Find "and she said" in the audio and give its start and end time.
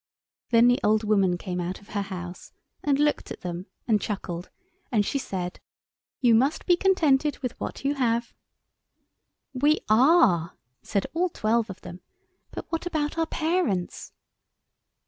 4.91-5.59